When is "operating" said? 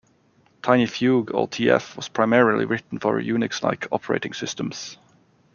3.91-4.33